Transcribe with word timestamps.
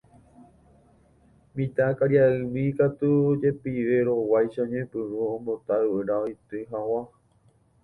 Mitãkaria'ymi 1.55 2.63
katu 2.77 3.11
jepiverõguáicha 3.41 4.59
oñepyrũ 4.65 5.17
ombota 5.33 5.75
yvyra 5.85 6.15
oity 6.25 6.59
hag̃ua. 6.71 7.01